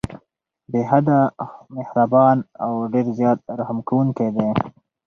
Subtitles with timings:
[0.71, 1.19] بې حده
[1.75, 4.47] مهربان او ډير زيات رحم لرونکی دی